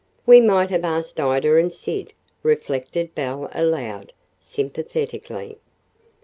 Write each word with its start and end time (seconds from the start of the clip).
'""We 0.25 0.41
might 0.41 0.71
have 0.71 0.83
asked 0.83 1.19
Ida 1.19 1.57
and 1.57 1.71
Sid," 1.71 2.13
reflected 2.41 3.13
Belle 3.13 3.51
aloud, 3.53 4.13
sympathetically. 4.39 5.59